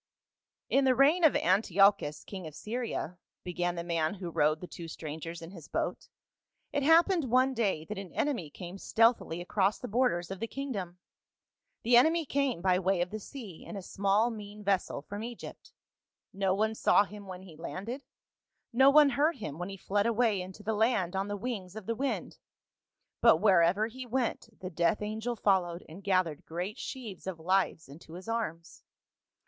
[0.71, 4.65] "TN the reign of Antiochus, king of Syria," began I the man who rowed the
[4.65, 6.07] two strangers in his boat,"
[6.73, 10.97] it happened one day that an enemy came stealthily across the borders of the kingdom.
[11.83, 15.21] The enemy came by way of the sea in a small mean ves sel from
[15.23, 15.71] Egypt.
[16.33, 18.03] No one saw him when he landed,
[18.73, 21.85] no one heard him when he fled away into the land on the wings of
[21.85, 22.39] the wind,
[23.21, 28.13] but wherever he went the death angel followed and gathered great sheaves of lives into
[28.13, 28.81] his arms.